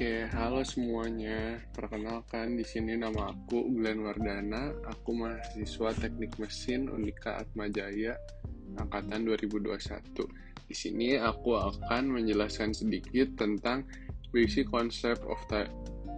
Oke, 0.00 0.24
halo 0.32 0.64
semuanya. 0.64 1.60
Perkenalkan 1.76 2.56
di 2.56 2.64
sini 2.64 2.96
nama 2.96 3.36
aku 3.36 3.68
Glenn 3.68 4.00
Wardana. 4.00 4.72
Aku 4.88 5.12
mahasiswa 5.12 5.92
Teknik 5.92 6.40
Mesin 6.40 6.88
Unika 6.88 7.36
Atmajaya 7.36 8.16
angkatan 8.80 9.28
2021. 9.28 10.24
Di 10.64 10.72
sini 10.72 11.20
aku 11.20 11.52
akan 11.52 12.16
menjelaskan 12.16 12.72
sedikit 12.72 13.44
tentang 13.44 13.84
basic 14.32 14.72
concept 14.72 15.20
of 15.28 15.36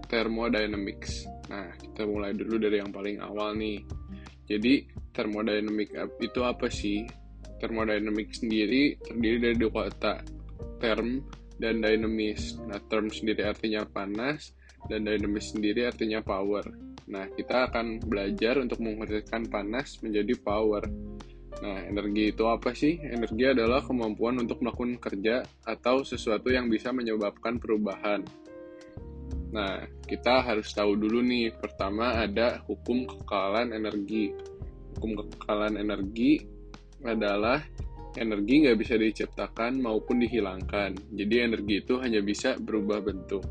thermodynamics. 0.06 1.26
Nah, 1.50 1.74
kita 1.74 2.06
mulai 2.06 2.38
dulu 2.38 2.62
dari 2.62 2.78
yang 2.78 2.94
paling 2.94 3.18
awal 3.18 3.58
nih. 3.58 3.82
Jadi, 4.46 4.86
thermodynamic 5.10 5.90
itu 6.22 6.40
apa 6.46 6.70
sih? 6.70 7.02
Thermodynamic 7.58 8.30
sendiri 8.30 8.94
terdiri 9.02 9.42
dari 9.42 9.56
dua 9.58 9.90
kata, 9.90 10.22
term 10.78 11.41
dan 11.62 11.78
dynamis. 11.78 12.58
Nah, 12.66 12.82
term 12.90 13.06
sendiri 13.06 13.46
artinya 13.46 13.86
panas 13.86 14.50
dan 14.90 15.06
dynamis 15.06 15.54
sendiri 15.54 15.86
artinya 15.86 16.18
power. 16.18 16.66
Nah, 17.06 17.30
kita 17.30 17.70
akan 17.70 18.02
belajar 18.02 18.58
untuk 18.58 18.82
mengurangi 18.82 19.46
panas 19.46 20.02
menjadi 20.02 20.34
power. 20.42 20.82
Nah, 21.62 21.78
energi 21.86 22.34
itu 22.34 22.42
apa 22.50 22.74
sih? 22.74 22.98
Energi 22.98 23.46
adalah 23.46 23.86
kemampuan 23.86 24.42
untuk 24.42 24.58
melakukan 24.66 24.98
kerja 24.98 25.46
atau 25.62 26.02
sesuatu 26.02 26.50
yang 26.50 26.66
bisa 26.66 26.90
menyebabkan 26.90 27.62
perubahan. 27.62 28.26
Nah, 29.52 29.84
kita 30.08 30.42
harus 30.42 30.72
tahu 30.74 30.98
dulu 30.98 31.22
nih, 31.22 31.54
pertama 31.54 32.18
ada 32.18 32.64
hukum 32.66 33.06
kekekalan 33.06 33.70
energi. 33.76 34.34
Hukum 34.96 35.22
kekekalan 35.22 35.78
energi 35.78 36.42
adalah 37.04 37.62
energi 38.16 38.66
nggak 38.66 38.78
bisa 38.78 38.94
diciptakan 39.00 39.80
maupun 39.80 40.20
dihilangkan. 40.20 40.96
Jadi 41.12 41.34
energi 41.40 41.80
itu 41.80 41.96
hanya 42.00 42.20
bisa 42.20 42.60
berubah 42.60 43.00
bentuk. 43.00 43.44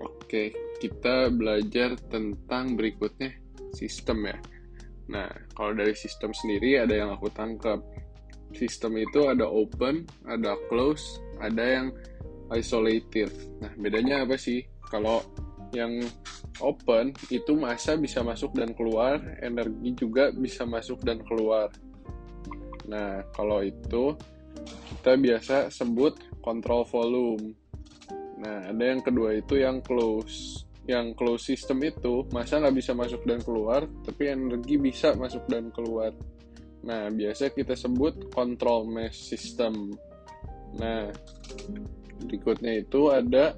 Oke, 0.00 0.54
kita 0.80 1.28
belajar 1.28 1.94
tentang 2.08 2.74
berikutnya 2.74 3.36
sistem 3.76 4.32
ya. 4.32 4.38
Nah, 5.12 5.28
kalau 5.52 5.76
dari 5.76 5.92
sistem 5.92 6.32
sendiri 6.32 6.80
ada 6.80 6.94
yang 6.96 7.10
aku 7.12 7.28
tangkap. 7.32 7.82
Sistem 8.52 9.00
itu 9.00 9.32
ada 9.32 9.48
open, 9.48 10.04
ada 10.28 10.56
close, 10.68 11.20
ada 11.40 11.64
yang 11.64 11.86
isolated. 12.52 13.32
Nah, 13.64 13.72
bedanya 13.80 14.28
apa 14.28 14.36
sih? 14.36 14.60
Kalau 14.92 15.24
yang 15.72 16.04
open 16.60 17.16
itu 17.32 17.56
massa 17.56 17.96
bisa 17.96 18.20
masuk 18.20 18.52
dan 18.52 18.76
keluar, 18.76 19.20
energi 19.40 19.96
juga 19.96 20.28
bisa 20.32 20.68
masuk 20.68 21.00
dan 21.00 21.24
keluar. 21.24 21.72
Nah, 22.88 23.22
kalau 23.34 23.62
itu 23.62 24.16
kita 24.98 25.18
biasa 25.18 25.56
sebut 25.70 26.18
kontrol 26.42 26.86
volume. 26.86 27.54
Nah, 28.42 28.70
ada 28.70 28.82
yang 28.82 29.02
kedua 29.02 29.38
itu 29.38 29.62
yang 29.62 29.82
close. 29.82 30.66
Yang 30.82 31.14
close 31.14 31.42
system 31.46 31.78
itu 31.86 32.26
masa 32.34 32.58
nggak 32.58 32.74
bisa 32.74 32.90
masuk 32.90 33.22
dan 33.22 33.38
keluar, 33.38 33.86
tapi 34.02 34.34
energi 34.34 34.74
bisa 34.78 35.14
masuk 35.14 35.46
dan 35.46 35.70
keluar. 35.70 36.10
Nah, 36.82 37.06
biasa 37.14 37.54
kita 37.54 37.78
sebut 37.78 38.34
control 38.34 38.90
mesh 38.90 39.30
system. 39.30 39.94
Nah, 40.74 41.06
berikutnya 42.26 42.82
itu 42.82 43.14
ada 43.14 43.54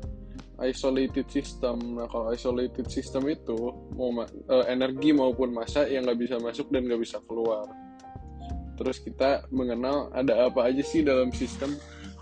isolated 0.60 1.24
system. 1.32 1.96
Nah, 1.96 2.04
kalau 2.12 2.28
isolated 2.36 2.92
system 2.92 3.24
itu 3.32 3.56
mau 3.96 4.12
uh, 4.12 4.64
energi 4.68 5.16
maupun 5.16 5.56
massa 5.56 5.88
yang 5.88 6.04
nggak 6.04 6.20
bisa 6.20 6.36
masuk 6.36 6.68
dan 6.68 6.84
nggak 6.84 7.00
bisa 7.00 7.16
keluar 7.24 7.64
terus 8.74 9.00
kita 9.00 9.46
mengenal 9.54 10.10
ada 10.10 10.50
apa 10.50 10.70
aja 10.70 10.82
sih 10.82 11.02
dalam 11.06 11.30
sistem. 11.30 11.74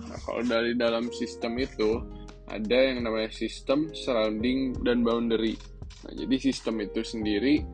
Nah, 0.07 0.19
kalau 0.25 0.43
dari 0.45 0.77
dalam 0.77 1.09
sistem 1.13 1.57
itu 1.61 2.01
ada 2.49 2.79
yang 2.93 3.05
namanya 3.05 3.33
sistem 3.33 3.89
surrounding 3.97 4.77
dan 4.85 5.01
boundary. 5.01 5.57
Nah 6.05 6.13
jadi 6.13 6.37
sistem 6.37 6.85
itu 6.85 7.01
sendiri 7.01 7.65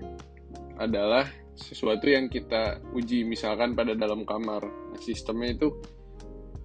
adalah 0.79 1.27
sesuatu 1.59 2.07
yang 2.07 2.31
kita 2.31 2.79
uji. 2.95 3.27
Misalkan 3.27 3.75
pada 3.75 3.99
dalam 3.99 4.23
kamar. 4.23 4.63
Nah, 4.63 5.01
sistemnya 5.03 5.59
itu 5.59 5.69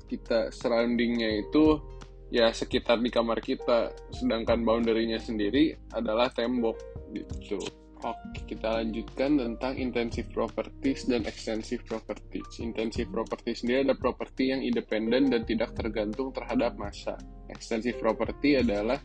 kita 0.05 0.53
surroundingnya 0.53 1.41
itu 1.41 1.81
ya 2.29 2.53
sekitar 2.53 3.01
di 3.01 3.09
kamar 3.09 3.41
kita. 3.41 3.89
Sedangkan 4.13 4.61
boundary-nya 4.61 5.17
sendiri 5.17 5.73
adalah 5.97 6.29
tembok 6.29 6.77
gitu 7.13 7.82
Oke, 8.03 8.43
kita 8.51 8.83
lanjutkan 8.83 9.39
tentang 9.39 9.79
intensive 9.79 10.27
properties 10.35 11.07
dan 11.07 11.23
extensive 11.23 11.87
properties. 11.87 12.59
Intensive 12.59 13.07
properties 13.07 13.63
sendiri 13.63 13.87
ada 13.87 13.95
properti 13.95 14.51
yang 14.51 14.59
independen 14.59 15.31
dan 15.31 15.47
tidak 15.47 15.71
tergantung 15.71 16.35
terhadap 16.35 16.75
massa. 16.75 17.15
Extensive 17.47 17.95
property 18.03 18.59
adalah 18.59 18.99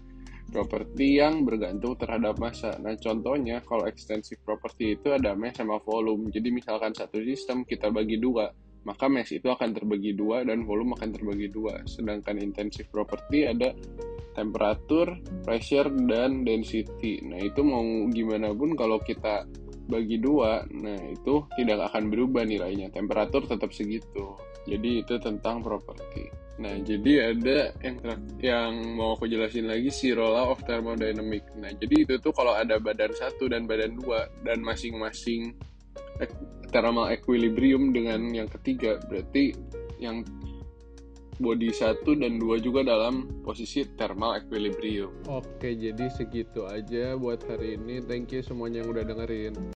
properti 0.51 1.23
yang 1.23 1.47
bergantung 1.47 1.95
terhadap 1.95 2.43
massa. 2.43 2.75
Nah, 2.83 2.99
contohnya 2.99 3.63
kalau 3.63 3.87
extensive 3.87 4.43
property 4.43 4.99
itu 4.99 5.15
ada 5.15 5.37
mass 5.39 5.63
sama 5.63 5.79
volume. 5.79 6.35
Jadi 6.35 6.51
misalkan 6.51 6.91
satu 6.91 7.23
sistem 7.23 7.63
kita 7.63 7.95
bagi 7.95 8.19
dua, 8.19 8.51
maka 8.83 9.07
mass 9.07 9.31
itu 9.31 9.47
akan 9.47 9.79
terbagi 9.79 10.17
dua 10.19 10.43
dan 10.43 10.67
volume 10.67 10.99
akan 10.99 11.11
terbagi 11.15 11.55
dua. 11.55 11.87
Sedangkan 11.87 12.41
intensive 12.43 12.91
property 12.91 13.47
ada 13.47 13.71
temperatur, 14.39 15.19
pressure, 15.43 15.91
dan 16.07 16.47
density. 16.47 17.19
Nah, 17.27 17.43
itu 17.43 17.67
mau 17.67 17.83
gimana 18.15 18.55
pun 18.55 18.79
kalau 18.79 19.03
kita 19.03 19.43
bagi 19.89 20.21
dua, 20.21 20.63
nah 20.69 21.01
itu 21.11 21.49
tidak 21.59 21.91
akan 21.91 22.13
berubah 22.13 22.47
nilainya. 22.47 22.93
Temperatur 22.95 23.49
tetap 23.51 23.75
segitu. 23.75 24.39
Jadi 24.69 25.01
itu 25.01 25.17
tentang 25.19 25.65
properti. 25.65 26.29
Nah, 26.61 26.77
jadi 26.85 27.33
ada 27.33 27.73
yang 27.81 27.97
yang 28.39 28.71
mau 28.95 29.17
aku 29.17 29.25
jelasin 29.25 29.65
lagi 29.65 29.89
si 29.89 30.13
law 30.13 30.53
of 30.53 30.61
thermodynamic. 30.69 31.43
Nah, 31.57 31.73
jadi 31.73 32.05
itu 32.05 32.15
tuh 32.21 32.37
kalau 32.37 32.53
ada 32.53 32.77
badan 32.77 33.11
satu 33.17 33.49
dan 33.49 33.65
badan 33.65 33.97
dua 33.97 34.29
dan 34.45 34.61
masing-masing 34.61 35.57
thermal 36.69 37.09
equilibrium 37.09 37.97
dengan 37.97 38.29
yang 38.29 38.51
ketiga, 38.61 39.01
berarti 39.09 39.57
yang 39.97 40.21
body 41.43 41.75
1 41.75 42.07
dan 42.23 42.39
2 42.39 42.63
juga 42.63 42.87
dalam 42.87 43.27
posisi 43.43 43.83
thermal 43.99 44.39
equilibrium. 44.39 45.11
Oke, 45.27 45.75
jadi 45.75 46.07
segitu 46.15 46.67
aja 46.71 47.19
buat 47.19 47.43
hari 47.51 47.75
ini. 47.75 47.99
Thank 48.07 48.35
you 48.35 48.47
semuanya 48.47 48.87
yang 48.87 48.95
udah 48.95 49.03
dengerin. 49.03 49.59